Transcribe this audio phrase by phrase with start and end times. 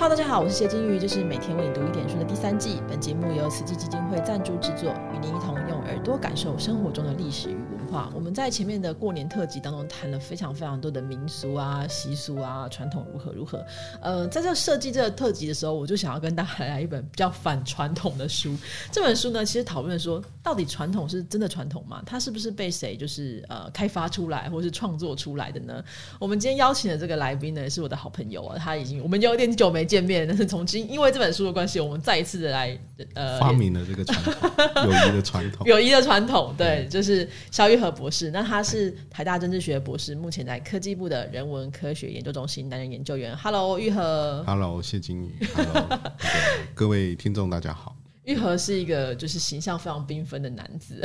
[0.00, 2.80] 哈喽大家好，我是谢金鱼，这是每天为你读一点书的第三季。
[2.88, 8.10] 本节目由慈济基金会赞助制作，与您一同用耳朵感受生活中的历史与我化。
[8.14, 13.64] 我们在前面的过年特辑当中谈了非常非常多的民俗啊、习俗啊、传统如何如何。
[14.00, 18.56] 呃，在这设计这个特辑的时候，我就想要跟大家来一本比较反传统的书。
[18.92, 22.02] 这本书呢，其实讨论说，到底传统是真的传统吗？
[22.06, 25.82] 它是不是被谁就是呃开发出来或是创作出来的呢？
[26.18, 32.78] 我们今天邀请的这个来宾呢，也是我的好朋友啊，他已经我们有点久没见面，但是从今因为这本书的关系，我们再一次的来
[33.14, 35.66] 呃发明了这个传统， 友谊的传统。
[35.66, 38.30] 友谊的传统，对，就是肖玉和博士。
[38.30, 43.36] 那他是台大政治学博士，目前在科技部的人文科学研究中心担任研究员。
[43.36, 44.44] Hello，玉和。
[44.46, 45.34] Hello，谢金宇。
[45.54, 46.00] Hello，
[46.74, 47.96] 各位听众大家好。
[48.24, 51.02] 玉和是一个就是形象非常缤纷的男子，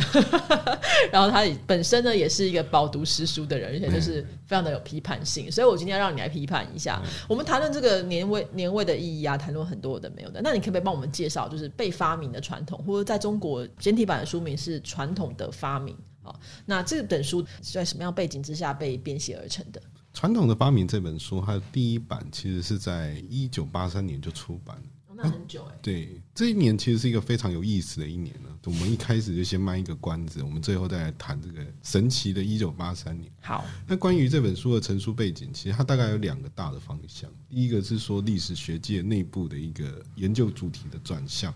[1.11, 7.01] 然后他本身呢也是一个饱读诗书的人，而且就是非常的有批判性，所以我今天要让你来批判一下。
[7.27, 10.41] 我们谈论这个年味年味的意义啊，谈论很多的没有的。
[10.43, 15.95] 那你可不可以帮我们介绍，就是被发明的传统，或者在中国简体版的书名是《传统的发明》
[16.25, 16.39] 啊？
[16.65, 19.79] 那这本书是在什么样背景之下被编写而成的？
[20.13, 24.83] 《传统的发明》这本书，它的第一版其实是在一九八三年就出版了。
[25.07, 25.79] 哦、那很久哎、欸。
[25.81, 28.49] 对，这一年其实是一个非常有意思的一年了。
[28.65, 33.31] 我们一开始就先卖一个关子，我们最后再来谈这个神奇的一九八三年。
[33.41, 37.29] 好，那关于这本书的成书背景，其实它大概有两个大的方向。
[37.47, 41.53] 第一个是说历史学界内部的一个研究主题的转向，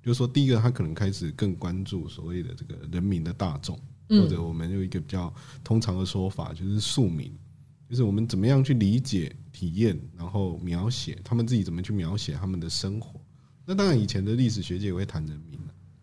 [0.00, 3.76] 就是说，第一个他可能开始更关注所谓的这个人民的大众，
[4.08, 7.32] 或者我们有一个比较通常的说法，就是庶民。
[7.88, 13.20] 就是我们怎么样去理解、体验，然后描写他们自己怎么去描写他们的生活。
[13.66, 15.60] 那当然，以前的历史学界也会谈人民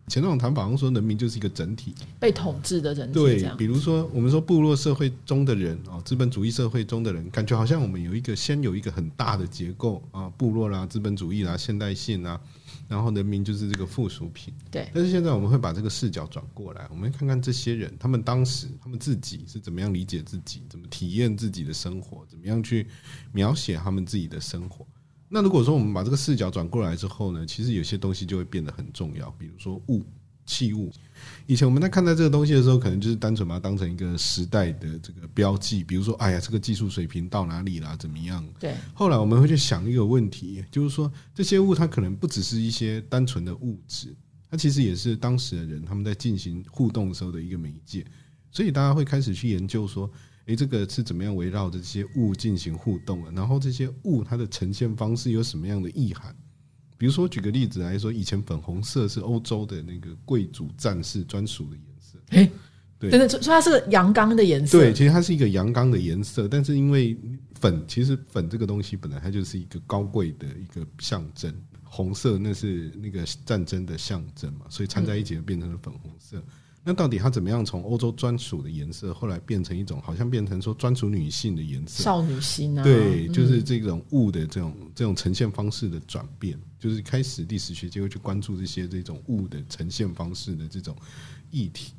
[0.08, 3.14] 以前那种谈法，好像说人民就是一个整体，被统治的整体。
[3.14, 12.40] 对，比如说我们说部落社会中的人啊，资本主义社会中的人，感觉好像我们有一个先有一个很大的结构啊，部落啦、资本主义啦、现代性啊，
[12.92, 14.54] 然后人民就是这个附属品。
[14.70, 14.92] 对。
[14.94, 22.86] 但是现在我们会把这个视角转过来，我们看看这些人，他们当时他们自己是怎么样理解自己，怎么体验自己的生活，怎么样去
[23.32, 24.86] 描写他们自己的生活。
[25.30, 30.04] 那如果说我们把这个视角转过来之后呢，其实有些东西就会变得很重要，比如说物、
[30.52, 30.92] 器物。
[31.48, 38.46] 以前我们在看待这个东西的时候，可能就是单纯把它当成一个时代的这个标记，比如说，哎呀，这个技术水平到哪里啦，怎么样？
[38.60, 38.76] 对。
[38.94, 44.14] 后来我们会去想一个问题，就是说这些物它可能不只是一些单纯的物质，
[44.50, 48.06] 它其实也是当时的人他们在进行互动的时候的一个媒介，
[48.52, 50.12] 所以大家会开始去研究说。
[50.48, 53.32] 诶，这个是怎么样围绕着这些物进行互动的？
[53.32, 56.36] 然后这些物它的呈现方式有什么样的意涵？
[57.02, 62.20] 比如说，举个例子来说，以前粉红色是欧洲的那个贵族战士专属的颜色。
[62.30, 62.52] 诶，
[63.00, 64.78] 对，真的说它是个阳刚的颜色。
[64.78, 67.18] 对，其实它是一个阳刚的颜色，但是因为
[67.60, 71.52] 粉，其实粉这个东西本来它就是一个高贵的一个象征，
[71.82, 76.38] 红色那是那个战争的象征嘛，所以掺在一起就变成了粉红色。
[76.38, 76.44] 嗯
[76.84, 82.84] 那到底它怎么样从欧洲专属的颜色，后来变成一种好像变成说专属女性的颜色，少女心啊？
[82.84, 90.96] 对，就是这种物的这种这种呈现方式的转变，就是开始历史学界会去关注这些这种物的呈现方式的这种
[91.52, 91.94] 议题。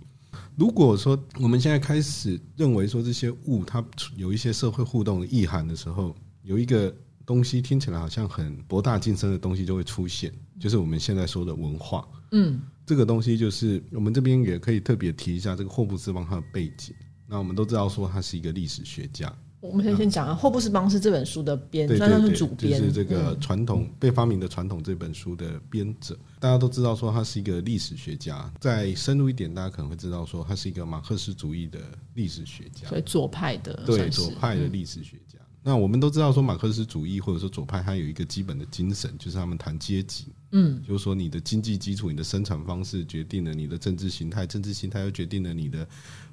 [0.57, 3.85] 如果说我们现在开始认为说这些物它
[4.17, 6.93] 有一些社会互动的意涵的时候，有一个
[7.25, 12.05] 东西听起来好像很博大精深的东西就会出现，就是我们现在说的文化。
[12.33, 12.61] 嗯。
[12.85, 16.95] 这个东西就是我们这边也可以特别提一下这个霍布斯邦他的背景。
[17.27, 19.33] 那我们都知道说他是一个历史学家。
[19.61, 26.19] 我们先先讲啊，霍布斯邦是这本书的编，对算是主编，就是这个传统被发明的传统这本书的编者。
[26.41, 28.53] 大家都知道说他是一个历史学家。
[28.59, 31.79] 再深入一点，大家可能会知道说他是一个马克思主义的
[32.15, 35.32] 历史学家，所以左派的，对左派的历史学家。
[35.65, 40.27] 那我们都知道说马克思主义或者说左派，它有一个基本的精神，就是他们谈阶级。
[40.51, 45.87] 嗯，就是说你的经济基础、你的生产方式决定了你的政治形态，政治形态又决定了你的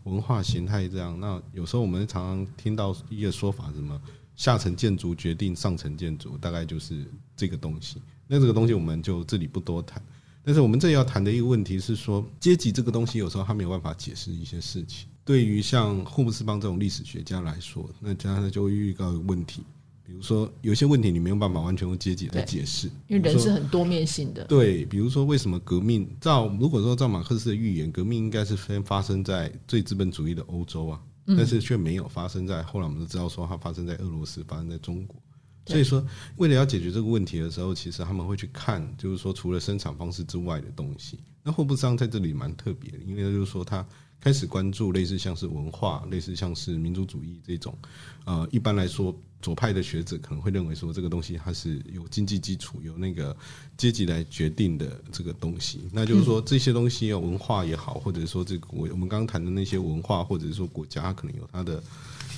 [0.03, 0.87] 文化形态。
[0.87, 4.01] 这样，那有时候我们常常听到一个说法，什么
[4.35, 7.05] 下层建筑决定上层建筑，大概就是
[7.37, 8.01] 这个东西。
[8.27, 10.03] 那这个东西我们就这里不多谈。
[10.43, 15.07] 但是我们这里要谈的一个问题是说，阶级这个东西有时候它没有办法解释一些事情。
[15.29, 19.61] 对于像霍布斯邦这种历史学家来说，那这样就会遇到一个问题。
[20.03, 24.43] 比如说，有些问题你没有办法完全用阶级来解释，因为人是很多面性的。
[24.45, 26.09] 对，比如说为什么革命？
[26.19, 35.21] 照如果说照马克思的预言，革命应该是先发生在最资本主义的欧洲啊，但是却没有发生在后来我们都知道说它发生在俄罗斯，发生在中国。
[35.67, 36.03] 所以说，
[36.37, 41.19] 为了要解决这个问题的时候，其实他们会去看，就是说除了生产方式之外的东西。
[41.43, 43.87] 那霍布桑在这里蛮特别的，因为就是说他
[44.21, 47.77] 开始关注类似像是文化、类似像是民族主义这种，
[48.25, 53.35] 呃，一般来说左派的学者可能会认为说这个东西它是有经济基础、有那个
[53.77, 55.87] 阶级来决定的这个东西。
[55.91, 61.83] 那就是说这些东西啊，文化也好，或者说这个我我们刚刚谈的那些文化，或者是说国家，它可能有它的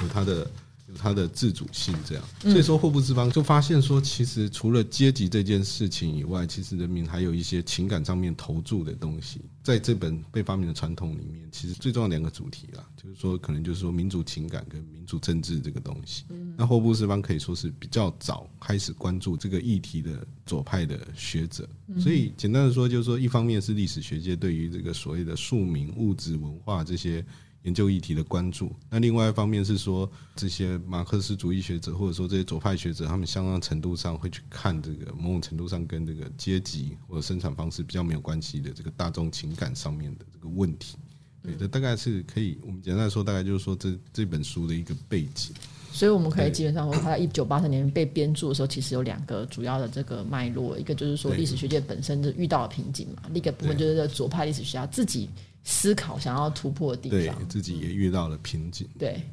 [0.01, 0.49] 有它的。
[0.97, 9.41] 它的自主性，这样，所以说霍布斯邦就发现说，其实除了阶级这件事情以外，其实人民还有一些情感上面投注的东西。
[9.63, 16.23] 在这本被发明的传统里面，其实最重要两个主题啦，就是说，可能就是说民主情感跟民主政治这个东西。
[16.57, 21.69] 那霍布斯邦可以说是比较早开始关注这个议题的左派的学者。
[21.99, 27.23] 所以简单的说，就是说，一方面是历史学界对于这个所谓的庶民、物质、文化这些。
[27.63, 40.97] 研究议题的关注，那另外一方面是说，这些马克思主义学者或者说这些左派学者，他们相当程度上会去看这个某种程度上跟这个阶级或者生产方式比较没有关系的这个大众情感上面的这个问题。
[41.43, 45.53] 对，这大概是可以我们简单来说，大概就是说这这本书的一个背景。
[45.91, 55.29] 所以我们可以基本上说，他在一九八三年被编著的时候，其实有两个主要的这个脉络，一个就是说历史学界本身就遇到了瓶颈嘛，另一个部分就是左派历史学家自己。
[55.63, 58.87] 思考想要突破的地方，自己也遇到了瓶颈。
[58.97, 59.23] 对，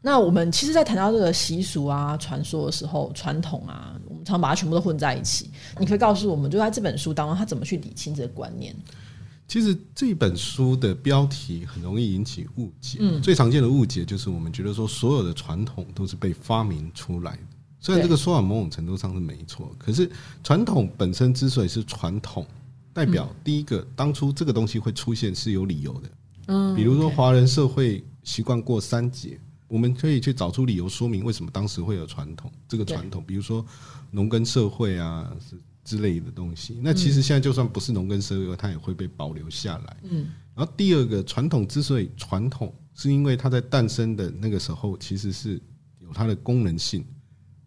[0.00, 5.50] 那我们其实，在谈到这个习俗啊、传说的时候，传统啊，我们常把它全部都混在一起。
[5.78, 8.74] 你可以告诉我们，就在这本书当中，他怎么去理清这个观念？
[9.46, 12.98] 其实这本书的标题很容易引起误解。
[13.00, 17.42] 嗯，最常见的误解就是我们觉得说，所有的传统都是被发明出来的。
[17.80, 20.10] 虽然这个说法某种程度上是没错，可是
[20.42, 22.44] 传统本身之所以是传统。
[22.98, 26.10] 代表第一个，当初这个东西会出现是有理由的。
[26.48, 32.50] 嗯，比如说华人社会习惯过三节，我们可以去找出理由说明为什么当时会有传统。
[32.66, 33.64] 这个传统，比如说
[34.10, 35.32] 农耕社会啊
[35.84, 36.80] 之类的东西。
[36.82, 39.96] 那其实现在就算不是农耕社会，它也会被保留下来。
[40.02, 45.62] 嗯，然后第二个，传统之所以传统，是因为它在诞生的那个时候其实是
[46.00, 47.06] 有它的功能性。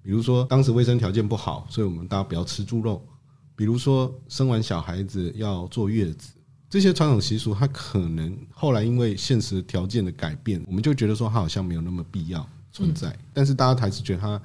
[0.04, 3.08] 比如说当时卫生条件不好，所以我们大家不要吃猪肉。
[3.56, 6.32] 比如说，生完小孩子要坐月子，
[6.70, 13.16] 这些传统习俗，它可能后来因为现实条件的改变，我们就觉得说它好像没有那么必要存在。
[13.34, 14.42] 但是大家还是觉得它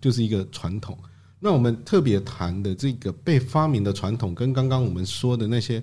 [0.00, 0.98] 就是一个传统。
[1.40, 5.82] 那我们特别谈的这个被发明的传统，跟刚刚我们说的那些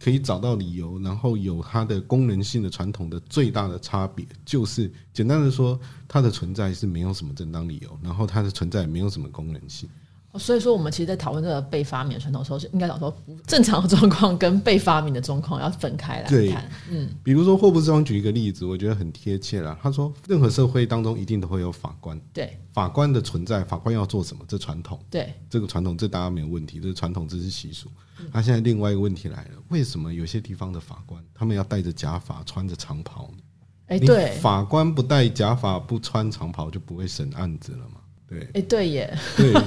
[0.00, 5.78] 可以找到理由，然后有它的功能性的传统的最大的差别，就是简单的说，
[6.08, 9.88] 它的存在是没有什么正当理由，然后它的存在没有什么功能性。
[10.34, 13.16] 所以说，我们其实，在讨论这个被发明的传统时候，是应该讲说，
[13.46, 16.70] 正常的状况跟被发明的状况要分开来看。
[16.90, 19.76] 嗯，比如说霍布斯方举一个例子，我觉得很贴切了。
[19.82, 22.20] 他说，任何社会当中一定都会有法官。
[22.32, 24.44] 对，法官的存在，法官要做什么？
[24.46, 25.00] 这传统。
[25.10, 26.78] 对，这个传统，这大家没有问题。
[26.78, 27.88] 这是传统，这是习俗。
[28.30, 33.38] 那现在另外一个问题来了，为什么有些地方的法官他们要戴着假发，穿着长袍呢？
[33.86, 38.00] 哎，对，法官不戴假发，不穿长袍，就不会审案子了嘛？
[38.28, 39.54] 对，哎，对耶，对。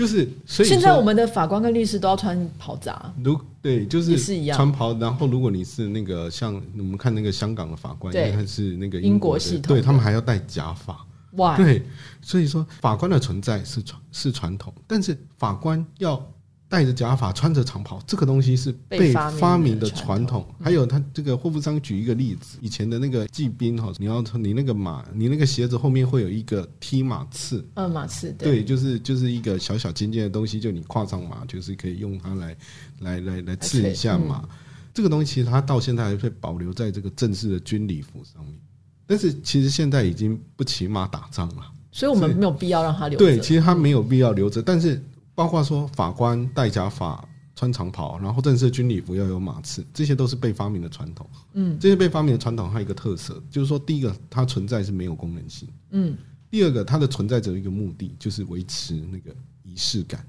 [0.00, 3.14] 就是，所以现在我们的法官跟律师都要穿袍子啊。
[3.22, 4.94] 如对，就是是一样穿袍。
[4.94, 10.98] 然后，如果你是那个像我们看那个香港的法官，他是那个英国系统，对他们还要戴假发。
[11.32, 11.82] 哇，对，
[12.22, 16.20] 所以说法官的存在是传是传统，但是法官要。
[16.70, 20.46] 戴着假发，穿着长袍，这个东西是被发明的传统。
[20.62, 32.56] 还有他这个霍夫桑举一个例子，以前的那个骑兵哈，你要你那个马，你那个鞋子后面会有一个踢马刺，嗯，马刺，对，就是就是一个小小尖尖的东西，就你跨上马，就是可以用它来
[33.00, 34.48] 来来来刺一下马。
[34.94, 38.54] 这个东西其实它到现在还会保留在这个正式的军礼服上面，
[39.08, 43.18] 但是其实现在已经不骑马打仗了，所以我们没有必要让它留。
[43.18, 45.02] 对，其实它没有必要留着，但是。
[45.40, 51.26] 包括说法官戴假发、穿长袍，然后正式军礼服要有马刺，这些都是被发明的传统。
[51.54, 55.66] 嗯，这些被发明的传统还有一个特色，就是说，第一个它存在是没有功能性。
[55.92, 56.14] 嗯，
[56.50, 60.22] 第二个它的存在只有一个目的，就是维持那个仪式感。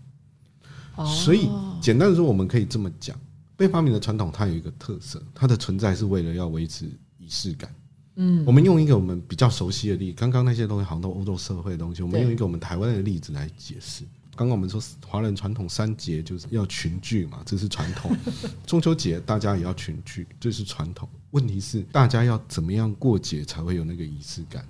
[0.95, 1.49] 哦，所以
[1.81, 3.19] 简单的说，我们可以这么讲，
[3.57, 6.85] 被发明的传统它有一个特色，它的存在是为了要维持
[7.17, 7.69] 仪式感。
[8.15, 14.05] 嗯，我们用一个我们比较熟悉的例，刚刚那些东西好像都欧洲社会的东西，我们用一个我们台湾的例子来解释。
[14.35, 18.15] 刚刚我们说华人传统三节就是要群聚嘛，这是传统。
[18.65, 21.07] 中秋节大家也要群聚，这是传统。
[21.31, 24.65] 问题是大家要怎么样过节才会有那个仪式感？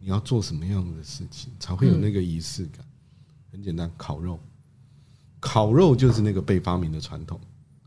[0.00, 2.84] 你要做什么样的事情才会有那个仪式感？
[3.50, 4.38] 很简单，烤肉。
[5.40, 7.40] 烤肉就是那个被发明的传统，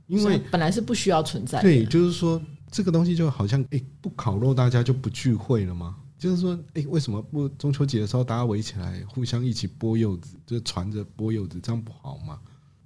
[0.07, 1.61] 因为本来是不需要存在。
[1.61, 5.95] 对，就是说这个东西就好像，哎，不烤肉大家就不聚会了吗？
[6.19, 12.37] 就是说，哎，为什么不中秋节的时候大家围起来，互相一起剥柚子，就传着剥柚子，这样不好吗？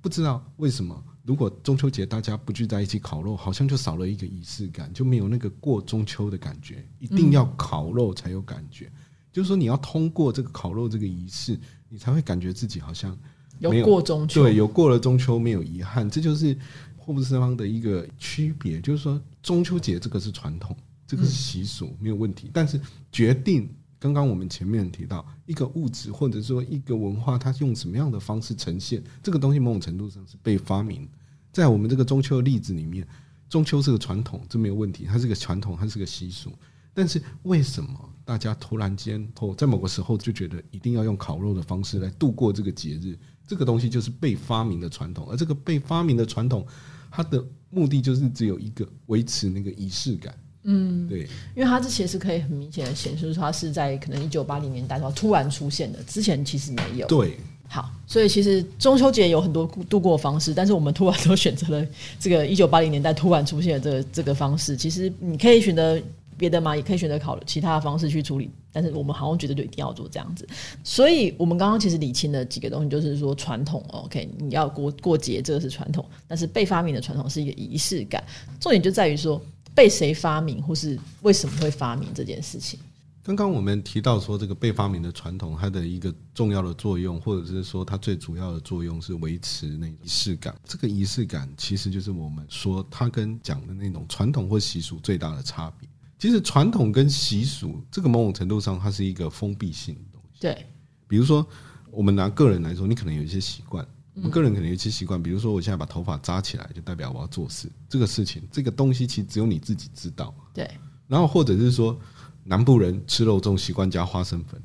[0.02, 6.86] 不知道为什么如果中秋节大家不聚在一起烤肉，好像就少了一个仪式感，就没有那个过中秋的感觉。
[7.00, 8.92] 一定要烤肉才有感觉，
[9.32, 11.60] 就是说你要通过这个烤肉这个仪式，
[11.90, 13.18] 你才会感觉自己好像
[13.60, 16.08] 有过中秋，对有过了中秋没有遗憾。
[16.10, 16.56] 这就是
[16.98, 20.75] 霍布斯方的一个区别，就是说中秋节这个是传统，
[21.13, 22.50] 这个是习俗，没有问题。
[22.51, 31.08] 但是决定刚刚我们前面提到一个物质或者说一个文化，它用什么样的方式呈现这个东西，某种程度上是被发明。
[31.51, 33.08] 在我们这个中秋的例子里面，
[33.48, 36.51] 中秋是个传统，这没有问题，它是个传统，它是个习俗。
[36.96, 43.15] 但是为什么大家突然间或在某个时候就觉得一定要用烤肉的方式来度过这个节日？
[43.46, 46.65] 这个东西就是被发明的传统，而这个被发明的传统，
[47.12, 50.36] 它的目的就是只有一个，维持那个仪式感。
[50.63, 57.08] 嗯，对，因为它这其实可以很明显的显示出它是在可能一九八零年代时候突然出现的，之前其实没有。
[57.08, 61.88] 对，好，所以其实中秋节有很多度过方式，但是我们突然都选择了
[62.20, 64.77] 这个一九八零年代突然出现的这个这个方式。
[64.77, 66.01] 其实你可以选择
[66.38, 70.48] 别的嘛，也可以选择考其他的方式去处理，但是我们好像觉得就一定要做这样子。
[70.84, 78.24] 所以我们刚刚其实理清了几个东西，就是说传统，OK，你要过过节这个是传统，但是被发明的传统是一个仪式感。
[78.60, 79.39] 重点就在于说
[79.75, 82.80] 被谁发明，或是为什么会发明这件事情。
[83.25, 90.53] 刚刚我们提到说，这个被发明的传统，它的一个重要的作用，或者是说它最主要的作用是维持那仪式感。
[90.65, 95.88] 这个仪式感其实就是我们说它跟讲的那种传统或习俗最大的差别。
[96.20, 100.42] 其实传统跟习俗，这个某种程度上它是一个封闭性的东西。
[100.42, 100.65] 对，
[101.08, 101.48] 比如说
[101.92, 107.67] 我们拿个人来说，你可能有一些习惯，我们个人可能有一些习惯，比如说我现在把头发扎起来，就代表我要做事。
[107.89, 110.34] 这个事情，这个东西其实只有你自己知道。
[110.53, 110.70] 对，
[111.08, 112.00] 然后或者是说，
[112.43, 114.62] 南部人吃肉粽习惯加花生粉，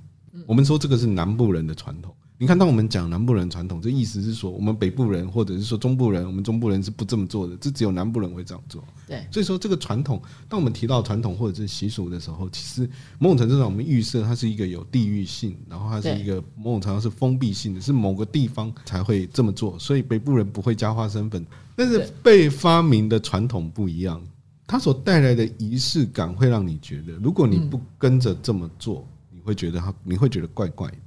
[0.47, 2.14] 我们说这个是南部人的传统。
[2.40, 8.85] 你看，当我们讲南部人传统，这意思是说，我们北部人或者是说中部人，我们中部人是不这么做的，这只有南部人会这样做。
[9.09, 19.76] 对，所以说这个传统，当我们提到传统或者是习俗的时候，其实某种程度上我们预设它是一个有地域性，然后它是一个某种程度上是封闭性的，是某个地方才会这么做。
[19.76, 24.23] 所以北部人不会加花生粉，但是被发明的传统不一样，
[24.64, 30.99] 它所带来的仪式感会让你觉得，如果你不跟着这么做，你会觉得它，你会觉得怪怪的。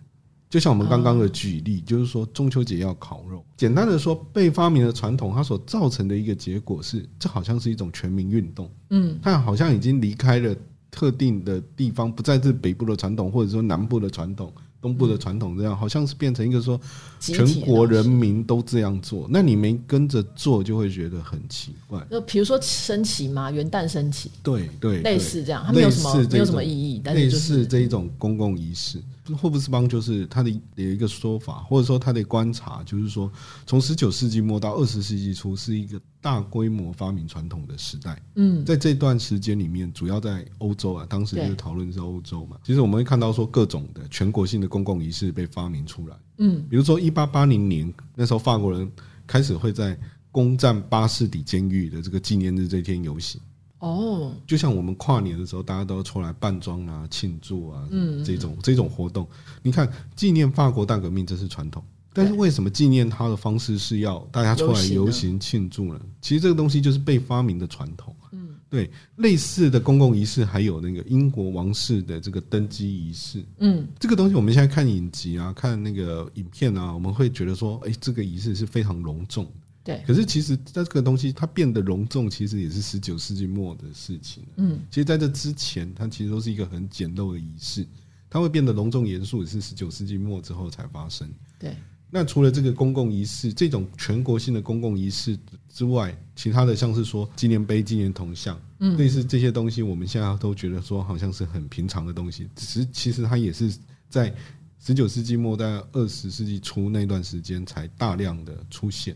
[0.52, 3.42] 就像我们刚刚的举例，就是说中秋节要烤肉。
[3.56, 8.70] 简单的说，被发明的传统，它所造成的一个结果是，这好像是一种全民运动。
[8.90, 10.54] 嗯，它好像已经离开了
[10.92, 16.80] 特定的地方，不再是北部的传统，或者说南部的传统、东部的传统，这样好像是变成一个说
[17.20, 19.28] 全国人民都这样做。
[19.30, 22.06] 那你没跟着做，就会觉得很奇怪。
[22.10, 29.00] 就比如说升旗嘛，元旦升旗，对对，类似这样，它没有什么没有什么意义，但是类就是似这一种公共仪式。
[29.38, 33.32] 霍布斯邦就是他的有一个说法，或者说他的观察，就是说，
[33.66, 38.22] 从十九世纪末到二十世纪初是一个大规模发明传统的时代。
[38.36, 42.58] 嗯，在这段时间里面，主要在欧洲啊，当时就是对讨论是欧洲嘛。
[42.64, 46.16] 其实我们会看到说，各种的全国性的公共仪式被发明出来。
[46.38, 48.90] 嗯，比如说一八八零年，那时候法国人
[49.26, 49.98] 开始会在
[50.32, 53.42] 攻占巴士底监狱的这个纪念日这天游行。
[53.80, 59.28] 哦，就像我们跨年的时候，大家都要出来扮装啊、庆祝啊，嗯这种这种活动，
[59.64, 66.02] 你看纪念法国大革命这是传统，但是为什么纪念他的方式是要大家出来游行庆祝呢？
[66.22, 68.16] 其实这个东西就是被发明的传统。
[68.32, 79.50] 嗯，对，类似的公共仪式还有那个英国王室的这个登基仪式，嗯，这个东西我们现在看影集啊、看那个影片啊，我们会觉得说，哎，这个仪式是非常隆重。
[79.84, 84.44] 对，可是其实在这个东西它变得隆重，其实也是十九世纪末的事情。
[84.58, 87.88] 嗯，其实在这之前，它其实都是一个很简陋的仪式，
[88.30, 91.28] 它会变得隆重严肃，也是十九世纪末之后才发生。
[91.58, 91.76] 对，
[92.14, 95.40] 那除了这个公共仪式，这种全国性的公共仪式
[95.70, 103.74] 之外，其他的像是说纪念碑、纪念铜像，嗯类似这些东西，我们现在都觉得说好像是很平常的东西，只是其实它也是
[104.10, 104.36] 在
[104.78, 109.16] 十九世纪末到二十世纪初那段时间才大量的出现。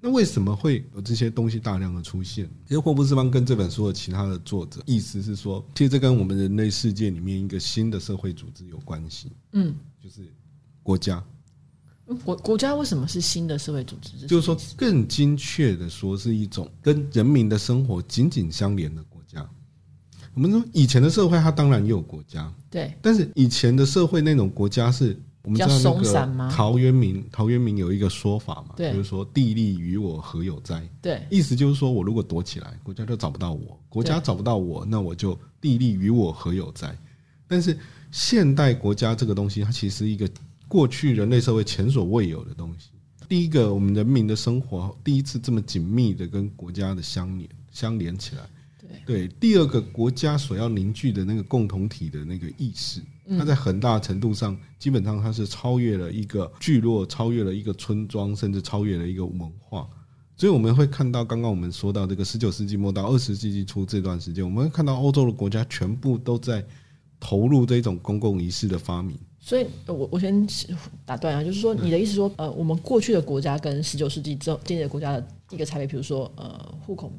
[0.00, 2.50] 那为什么会有这些东西大量的出现？
[2.66, 9.72] 其实霍布斯邦跟这本书的其他的作者意思是说，其实这跟我们人类世界里面一个新的社会组织有关系，嗯，
[10.02, 10.28] 就是
[10.82, 11.24] 国家。
[12.24, 14.10] 国国家为什么是新的社会组织？
[14.18, 19.48] 这就是说更精确的说，是一种跟人民的生活紧紧相连的国家。
[20.34, 30.86] 我们说以前的社会，它当然也有国家，对，但是以前的社会那种国家是我们知道那松散吗个陶渊明，陶渊明有一个说法嘛，就是说地利与我何有哉？
[31.00, 36.94] 对，意思就是说我如果躲起来，国家就找不到我；国家找不到我，那我就地利与我何有哉？
[37.46, 37.78] 但是
[38.10, 40.28] 现代国家这个东西，它其实一个
[40.74, 42.88] 过去人类社会前所未有的东西。
[43.28, 48.42] 第一个，我们人民的生活第一次这么紧密的跟国家的相连相连起来。
[49.06, 53.00] 对，第二个国家所要凝聚的那个共同体的那个意识，
[53.38, 59.88] 它在很大程度上，基本上它是超越了一个聚落，超越了一个村庄，甚至超越了一个文化。
[60.36, 66.66] 所以我们会看到，刚刚我们说到这个十九世纪末到二十世纪初这段时间，我们会看到欧洲的国家全部都在
[67.20, 69.16] 投入这种公共仪式的发明。
[69.44, 70.46] 所以，我我先
[71.04, 77.12] 打断啊，就是说，你的意思说，呃，我们过去的国家跟十九世纪之后建立的国家的一个差别，比如说，呃，户口。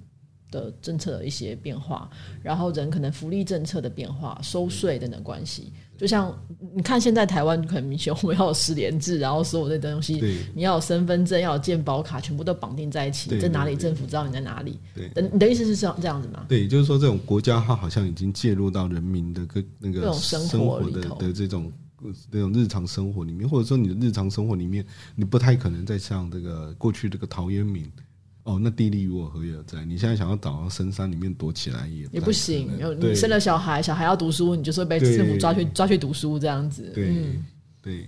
[0.52, 2.10] 的政策的一些变化，
[2.42, 6.34] 然后人可能福利政策的变化、收税等等关系，就像
[6.74, 10.22] 你看现在台湾很明显，我们要有十连制，然后所有的东西，
[10.54, 14.80] 你要有身份证，要有健保卡，全部都绑定在一起，在哪里政府知道你在哪里？
[14.94, 16.46] 对，你的意思是这样这样子吗？
[16.48, 21.70] 对，就是说这种国家它好像已经介入到人民的个那个生活的的这种
[22.32, 24.86] 那种日常生活里面，或者说你的日常生活里面，
[25.16, 27.92] 你不太可能再像这个过去这个陶渊明。
[28.44, 29.84] 哦，那地利与我何也在？
[29.86, 32.70] 你现在想要找到深山里面躲起来也也不行。
[33.00, 36.92] 你生了小孩，小孩要读书，你就是会被政府抓去抓去读书这样子。
[36.94, 37.40] 对
[37.82, 38.08] 对，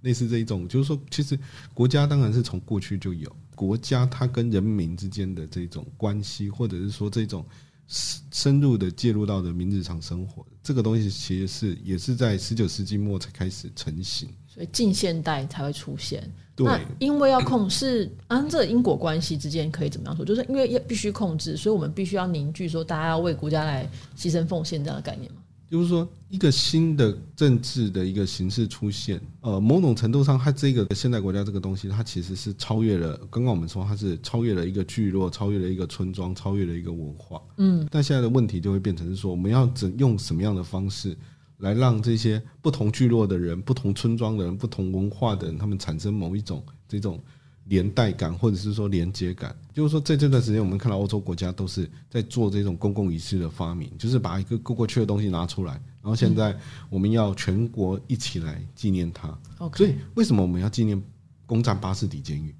[0.00, 1.38] 类似这一种，就是说，其实
[1.74, 7.44] 国家当然是从过去就有国家，它跟人民之间的这种关系，或者是说这种
[7.86, 16.28] 深深入的介入到人民日常生活，这个东西其实是也是在十九世纪末才开始成型，所以近现代才会出现。
[16.56, 20.24] 那因为要控制，啊这因果关系之间可以怎么样说？
[20.24, 25.38] 就是因为要必须控制，所以我们必须要凝聚，说大家要为国家来牺牲奉献这样的概念吗？
[25.70, 33.16] 就是说，一个新的政治的一个形式出现，呃，某种程度上，它这个现代国家这个东西，它其实是超越了。
[33.30, 37.42] 刚刚我们说，它是超越了一个聚落，超越了一个村庄，超越了一个文化。
[37.56, 41.16] 嗯，但现在的问题就会变成是说，我们要怎用什么样的方式？
[41.60, 47.18] 来让这些不同聚落的人、不同村庄的人、不同文化的人，他们产生某一种这种
[47.66, 49.54] 连带感，或者是说连接感。
[49.72, 56.56] 就是说，在这段时间，我们看到欧洲国家都是在做这种公共仪式的发明，就是把一个过过去的东西拿出来，然后现在
[56.88, 59.28] 我们要全国一起来纪念它。
[59.74, 61.00] 所以，为什么我们要纪念
[61.44, 62.54] 攻占巴士底监狱？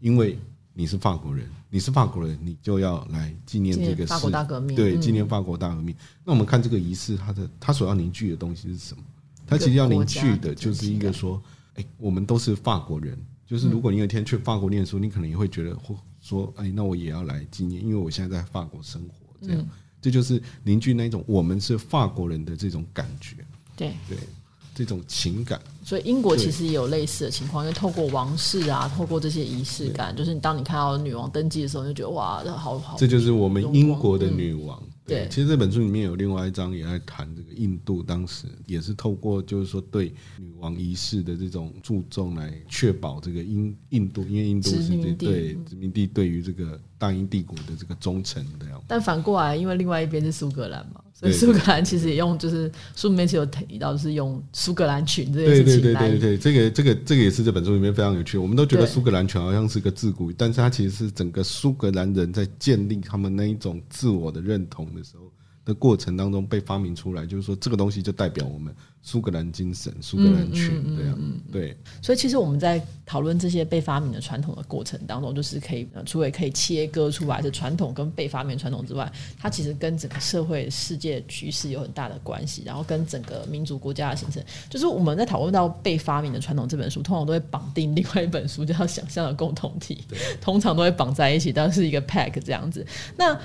[0.00, 0.38] 因为
[0.72, 4.76] 你是法国人，你是法国人，你就要来纪念这个法国大革命。
[4.76, 5.94] 对，纪念法国大革命。
[6.24, 9.02] 那我们看这个仪式，它的它所要凝聚的东西是什么？
[9.46, 11.42] 它其实要凝聚的就是一个说，
[11.74, 13.18] 哎，我们都是法国人。
[13.46, 19.46] 就是如果你有一天去法国念书，你可能也会觉得，或说，哎，那我也要来纪念，因为我现在在法国生活。
[19.46, 19.66] 这样，
[20.02, 23.36] 这就是凝聚那种我们是法国人的这种感觉。
[23.76, 24.18] 对对。
[24.74, 32.94] 这种情感，所以英国其实也有类似的情况，因为透过王室啊，透过这些仪式感，就是你当你看到女王登基的时候，就觉得哇，这好好。
[32.98, 34.78] 这就是我们英国的女王。
[35.06, 48.82] 对，其实这本书里面有另外一章也在谈这个印度，当时也是透过就是说对女王仪式的这种注重来确保这个印印度，因为印度是对殖民地对于这个大英帝国的这个忠诚的样。
[48.88, 51.00] 但反过来，因为另外一边是苏格兰嘛。
[51.18, 55.80] 所以苏格兰其实也用，就是书里面是有提到，就是用苏格兰裙这件事情。
[55.80, 58.36] 对对对对对，这个这个这个也是这本书里面非常有趣。
[58.36, 65.32] 我们都觉得苏格兰裙好像是个自古，但是它其实是整个苏格兰人在建立他们那一种自我的认同的时候。
[65.66, 71.18] 的过程当中被发明出来，就是说这个东西就代表我们苏格兰精神、苏格兰群这样。
[71.50, 84.40] 对，所以其实我们在讨论这些被发明的传统的过程当中，就是可以除了可以切割出来是传统跟被发明传统之外，它其实跟整个社会世界局势有很大的关系，然后跟整个民族国家的形成。
[84.70, 90.04] 就是我们在讨论到被发明的传统这本书，通常都会绑定另外一本书叫《想象的共同体》，
[90.40, 92.86] 通常都会绑在一起，当是一个 pack 这样子。
[93.16, 93.36] 那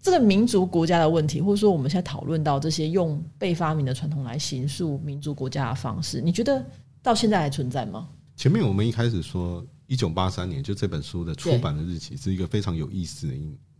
[0.00, 6.64] 这个民族国家的问题，或者说我们现在讨论到这些用被发明的传统来形塑民族国家的方式，你觉得
[7.02, 8.08] 到现在还存在吗？
[8.36, 13.34] 前面我们一开始说一九八三年，就这本书的出版的日期是一个非常有意思的。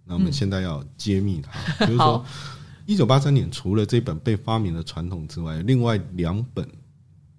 [0.04, 1.52] 那我们现在要揭秘它，
[1.86, 2.24] 就是说
[2.86, 6.68] 一九八三年除了这本被发明的传统之外，另外两本。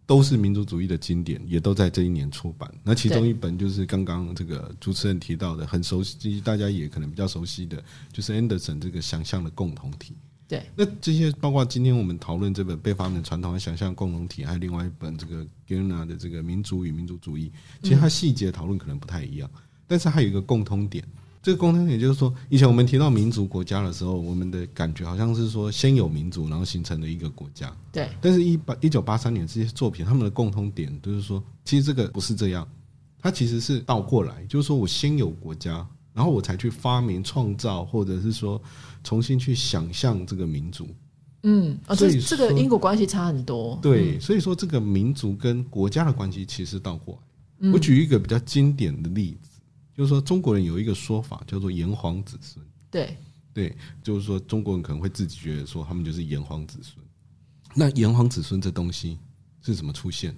[0.10, 2.68] 都是民族主义的经典，也都在这一年出版。
[2.84, 7.80] 那其中一本就是刚刚这个主持人提到的，很熟悉，大家也可能比较熟悉的，
[8.12, 10.16] 就是 Anderson 这个想象的共同体。
[10.48, 17.52] 对，那这些包括今天我们讨论这本被发明传统和想象共同体，还有另外一本这个 g e r n a 的这个民族与民族主义，
[17.84, 19.48] 其实它细节讨论可能不太一样，
[19.86, 21.06] 但是还有一个共通点。
[21.42, 27.74] 这个共通点就是说，以前我们提到民族国家的时候，我们的感觉好像是说先有民族，然后形成了一个国家。
[27.92, 28.10] 对。
[28.20, 32.68] 但是，一八一九八三年这些作品，他们的共通点就是说，其实这个不是这样，
[33.22, 38.62] 它其实是倒过来，就是说我先有国家，然后我才去发明、创造，或者是说
[39.04, 40.88] 重新去想象这个民族。
[41.44, 43.80] 嗯，啊，所以这个因果关系差很多。
[43.82, 47.22] 对，所以说这个民族跟国家的关系其实倒过来。
[47.62, 49.49] 嗯我举一个比较经典的例子，
[50.00, 53.18] 就是说中国人有一个说法叫做“炎黄子孙对，”，
[53.54, 57.06] 对，就是说中国人可能会自己觉得说他们就是炎黄子孙。
[57.76, 59.20] 那炎黄子孙这东西
[59.62, 60.34] 是怎么出现？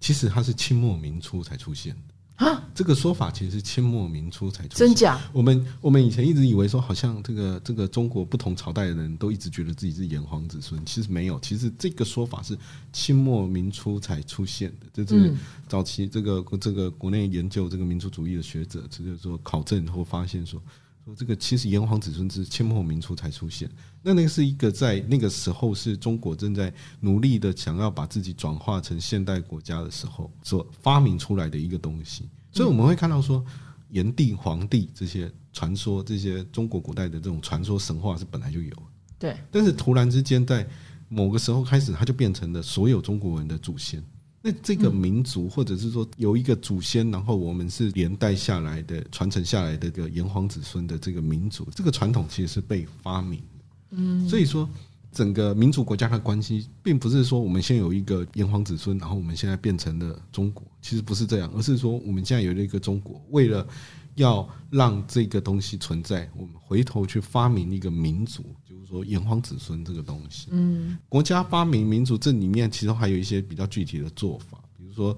[0.00, 2.64] 其实它是清末民初才出现的啊。
[2.74, 4.94] 这个说法其实是清末民初才出现真。
[4.94, 5.20] 假？
[5.32, 11.40] 我们我们以前一直以为说，好像这个这个中国不同朝代的人都一直觉得自己是炎黄子孙，其实没有。
[11.40, 12.56] 其实这个说法是
[12.92, 20.62] 清末民初才出现的，这是嗯早期这个这个国内研究这个民族主义的学者，这就是说考证后发现说，
[21.04, 23.68] 说这个其实炎黄子孙是清末民初才出现。
[24.08, 32.26] 那那个是一个在那个时候是中国正在努力的想要把自己转化成现代国家的时候所发明出来的一个东西。
[32.50, 33.44] 所以我们会看到说，
[33.90, 38.82] 炎帝、黄帝这些传说，这些中国古代的这种传说神话是本来就有的，
[39.18, 40.66] 对，但是突然之间在
[41.10, 44.02] 某个时候开始，它就变成了所有中国人的祖先。
[44.40, 53.57] 那这个民族，或者是说有一个祖先，然后我们是连带下来的、传承下来的这个炎黄子孙的这个民族，这个传统其实是被发明的。
[53.90, 54.68] 嗯，所以说
[55.12, 63.66] 整个民族国家的关系，并不是说我们先有一个炎黄子孙，然后我们现在变成了中国，其实不是这样，而是说我们现在有了一个中国，为了
[64.14, 70.48] 要让这个东西存在，我们回头去发明一个民族，就是说炎黄子孙这个东西。
[70.50, 75.16] 嗯，国家发明民族，这里面其实还有一些比较具体的做法，比如说。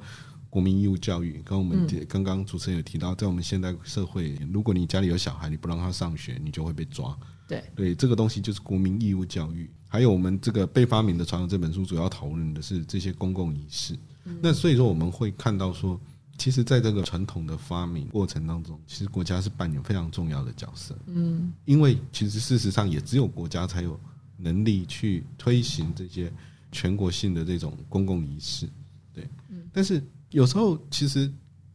[0.53, 7.17] 国民义务教育，刚刚我们刚刚主持人有提到，在我们现代社会，如果你家里有小孩，你不让他上学，你就会被抓。
[7.51, 9.69] 对，对，这个东西就是国民义务教育。
[9.89, 13.99] 还有我们这个被发明的传统这本书，主要讨论的是这些公共仪式。
[14.41, 16.01] 那所以说，我们会看到说，
[16.39, 20.97] 其实在这个传统的发明过程当中，其实国家是扮演非常重要的角色。
[21.07, 23.99] 嗯，因为其实事实上也只有国家才有
[24.37, 26.33] 能力去推行这些
[26.71, 28.69] 全国性的这种公共仪式。
[29.13, 29.29] 对，
[29.73, 31.29] 但是有时候其实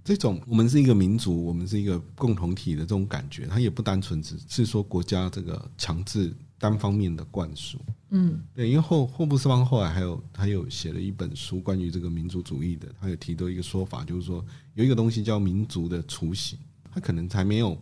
[0.05, 7.79] 这种我们是一个民族，我们是一个共同体的这种感觉，它也不单纯只是说国家这个强制单方面的灌输。
[8.11, 16.59] 嗯，对，因为霍霍布斯邦后来还有他有写了一本书关于这个民族主义的，他有提到一个说法，就是说有一个东西叫民族的雏形，
[16.93, 17.75] 他可能还没有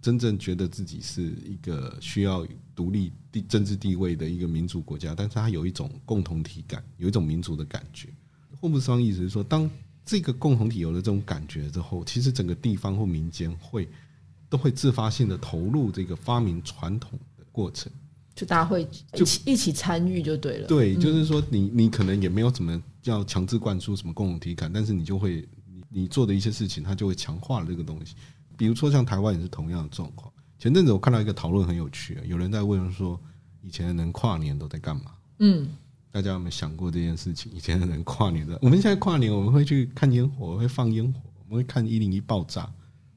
[0.00, 8.08] 真正觉得自己是一个需要独立地政治地位的一个民族国家，但是他有一种共同体感，有一种民族的感觉。
[8.58, 9.70] 霍布斯邦意思是说，当
[10.06, 13.86] 这个共同体有了这种感觉之后，其实整个地方或民间会
[14.48, 17.92] 都会自发性的投入这个发明传统的过程。
[18.34, 20.68] 就大家会一起一起参与就对了。
[20.68, 28.14] 对，就是说你你可能也没有怎么要强制灌输什么共同体感，但是你就会你你做的一些事情，它就会强化了这个东西。
[28.56, 30.32] 比如说像台湾也是同样的状况。
[30.58, 33.20] 前阵子我看到一个讨论很有趣，有人在问说，
[33.62, 35.12] 以前的人跨年都在干嘛？
[35.38, 35.68] 嗯，
[36.16, 37.52] 大家有没有想过这件事情？
[37.52, 42.66] 以前的人跨年的， 我们现在跨年我们会去看烟火，会放烟火，我们会看一零一爆炸，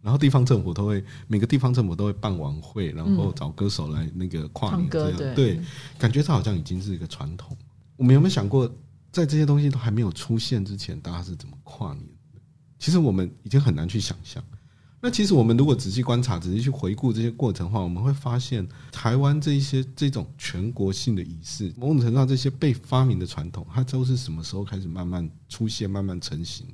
[0.02, 5.62] 然后地方政府都会每个地方政府都会办晚会，然后找歌手来那个跨年这样，对对，
[5.98, 7.56] 感觉这好像已经是一个传统。
[7.96, 8.70] 我们有没有想过，
[9.14, 12.42] 在这些东西都还没有出现之前，大家是怎么跨年的？
[12.80, 14.44] 其实我们已经很难去想象。
[15.02, 26.66] 那其实我们如果仔细观察、仔细去回顾这些过程的话，我们会发现，台湾这一些这种全国性的仪式，某种程度上这些被发明的传统，它都是什么时候开始慢慢出现、慢慢成型？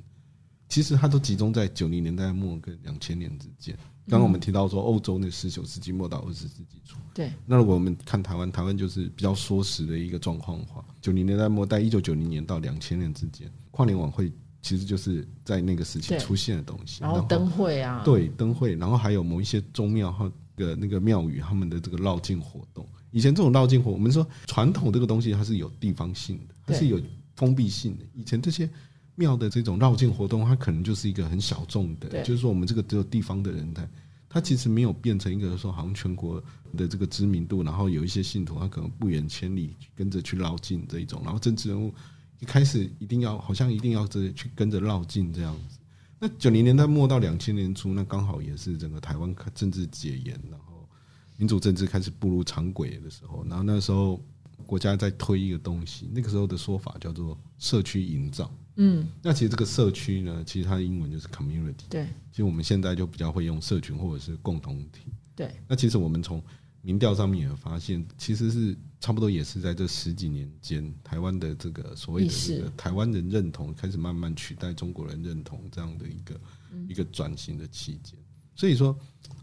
[0.68, 3.78] 其实它都集中在九零年代末跟两千年之间。
[4.08, 14.32] 刚刚我们提到说，欧洲那十九世纪末到二十世纪初，对，那如果我们看台湾，台湾就是比较缩时的一个状况的话，九零年代末到一九九零年到两千年之间，跨年晚会
[14.66, 17.00] 其实就是在那个时期出现的东西。
[17.00, 22.84] 然后灯会啊，对灯会，然后还有某一些宗庙和个那个庙宇他们的这个绕境活动。
[23.12, 27.00] 以前这种绕境活，我们说传统这个东西它是有地方性的，它是有
[27.36, 28.04] 封闭性的。
[28.12, 28.68] 以前这些
[29.14, 33.88] 庙的这种绕境活动，它可能就是一个很小众的，就是说我们这个只有地方的人在。
[34.28, 36.42] 它其实没有变成一个说好像全国
[36.76, 41.94] 的这个知名度，然后有一些信徒他可能不远千里跟着去绕境这一种，然后政治人物
[42.38, 45.78] 一开始一定要好像一定要这去跟着绕境这样子。
[46.18, 50.88] 那九零年代末到两千年初，那刚好也是整个台湾政治解严，然后
[51.36, 54.18] 民主政治开始步入常轨的时候，然后那时候
[54.64, 58.50] 国家在推一个东西，那个时候的说法叫做社区营造。
[58.76, 61.88] 嗯，那其实这个社区呢，其实它的英文就是 community。
[61.88, 65.12] 对其实我们现在就比较会用社群或者是共同体。
[65.34, 66.42] 对，那其实我们从
[66.86, 76.40] 民调上面也发现，其实是差不多也是在这十几年间，台湾的这个所谓的这个台湾人认同开始慢慢取代中国人认同这样的一个、
[76.88, 78.14] 一个转型的期间。
[78.54, 78.96] 所以说，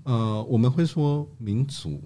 [0.04, 2.00] 呃，我们会说民主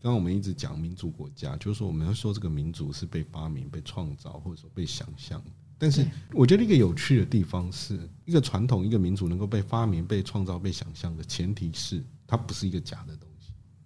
[0.00, 5.42] 刚刚我们一直讲民主国家，就是说我们要说这个民主是被发明、被创造，或者说被想象。
[5.76, 13.29] 但是我觉得一个有趣的地方是，一个传统、一个民主能够被发明、被创造、被想象的前提是，它不是一个假的东西。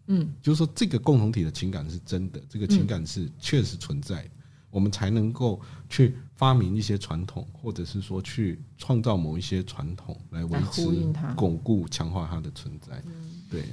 [0.06, 4.30] 嗯，就是说这个共同体的情感是真的，这个情感是确实存在的，
[4.70, 10.82] 我们才能够去发明一些传统，或者是说去创造某一些传统来维持
[11.34, 13.02] 巩固、强化它的存在。
[13.50, 13.64] 对，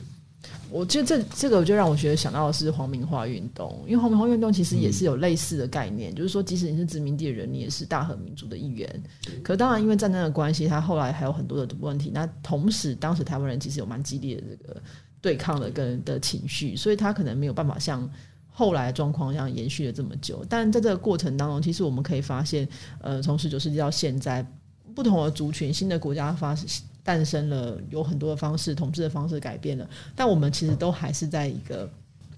[0.69, 9.03] 我觉得这这个就让我觉得想到的是皇民化运动，因为皇民化运动其实也是有类似的概念，就是说即使你是殖民地的人，你也是大和民族的一员。
[9.43, 12.09] 可当然因为战争的关系，它后来还有很多的问题。
[12.13, 14.81] 那同时，当时台湾人其实有蛮激烈的这个
[15.21, 18.09] 对抗的跟的情绪，所以他可能没有办法像。
[18.53, 22.67] 后来状况一样延续了这么久，但在这个过程当中，其实我们可以发现，
[22.99, 24.45] 呃，从十九世纪到现在，
[24.93, 26.67] 不同的族群、新的国家发生
[27.01, 31.89] 诞生了，有很多的方式，统治的方式改变了，但我们其实都还是在一个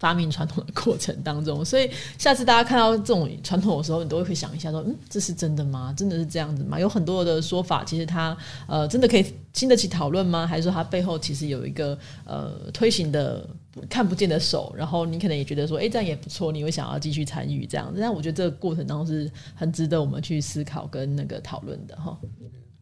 [0.03, 1.63] 发明传统的过程当中。
[1.63, 5.93] 所以下次大家看到这种传统的时候，你都会想一下说，嗯，这是真的吗？
[5.95, 6.77] 真的是这样子吗？
[6.77, 8.35] 有很多的说法，其实它
[8.67, 10.45] 呃，真的可以经得起讨论吗？
[10.45, 13.47] 还是说它背后其实有一个呃推行的？
[13.89, 17.99] 看不见的手，然后你可能也觉得说，哎，这样也不错，你会想要继续参与这样子。
[17.99, 22.15] 但我觉得这个过程当中是很值得我们去思考跟那个讨论的哈。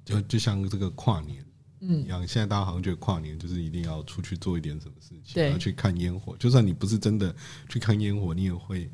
[0.03, 1.41] 就就像这个跨年，
[1.81, 6.35] 嗯，一样，现在大家好像觉得跨年就是一定要出去做一点什么事情，要去看烟火。
[6.37, 7.35] 就算你不是真的
[7.67, 8.89] 去看烟火，你也会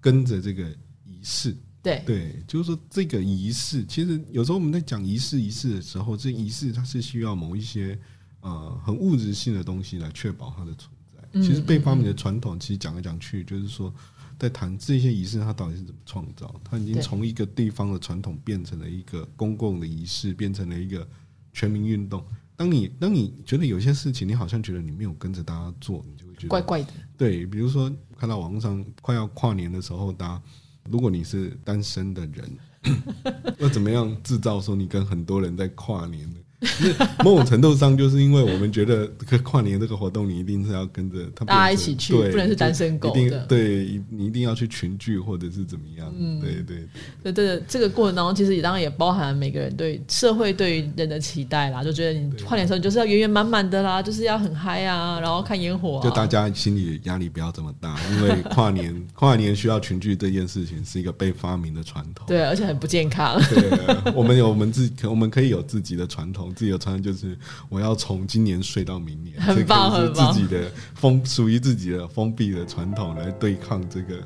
[0.00, 0.68] 跟着这个
[1.04, 1.56] 仪式。
[1.82, 7.98] 对对，就是说这个仪式，其实有时候我们在讲仪式仪式的时候，这仪式它是需要某一些
[8.40, 11.40] 呃很物质性的东西来确保它的存在。
[11.40, 13.92] 其实被发明的传统，其实讲来讲去，就是说，
[14.38, 16.54] 在谈这些仪式，它到底是怎么创造？
[16.62, 21.08] 它已经从一个地方的传统变成了一个公共的仪式，变成了一个
[21.52, 22.24] 全民运动。
[22.54, 26.92] 当你当你觉得有些事情，你好像觉得你没有跟着大家做，你就会觉得怪怪的。
[27.16, 30.42] 对，比如说看到网络上快要跨年的时候，大家
[30.90, 32.58] 如果你是单身的人，
[33.58, 36.38] 要怎么样制造说你跟很多人在跨年呢？
[37.24, 43.46] 某种程度上，就是因为我们觉得这个跨年这个活动，你一定是要跟着他大家一起去，不能是单身狗一定。
[43.48, 46.12] 对，你一定要去群聚或者是怎么样？
[46.16, 46.86] 嗯，对对
[47.22, 56.00] 对对，这个过程当中，其实也当然也包含每个人对社会对于人的期待啦，就觉得你跨年时候你就是要圆圆满满的啦，就是要很嗨啊，然后看烟火。
[56.04, 63.40] 就大家心里压力不要这么大，因为跨年 跨年需要群聚这件事情是一个被发明的传统，对，而且很不健康。
[63.48, 66.51] 对，我们有我们自己，我们可以有自己的传统。
[66.54, 67.36] 自己的传统就是
[67.68, 70.32] 我要从今年睡到明年，很棒，很棒。
[70.32, 74.16] 自己的封属于自己的封闭的传统来对抗这个。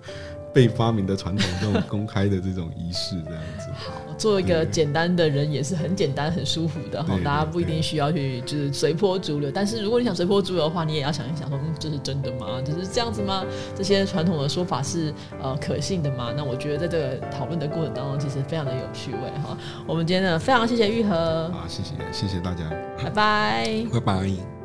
[0.54, 3.66] 被发明的传统，这种公开的这种仪式，这样子。
[3.76, 7.18] 好，做一个简单的人也是很简单、很舒服的哈。
[7.24, 12.60] 大家不一定需要去就是随波逐流，但是如果你想随波逐流的话，你也要想一想说，嗯，这是真的吗？
[12.64, 13.44] 就是这样子吗？
[13.74, 16.32] 这些传统的说法是呃可信的吗？
[16.36, 19.56] 那我觉得在这个讨论的过程当中，其实非常的有趣味哈。
[19.86, 21.14] 我们今天呢，非常谢谢玉和，
[21.54, 22.68] 啊，谢谢，谢谢大家，
[23.02, 24.55] 拜拜，拜拜。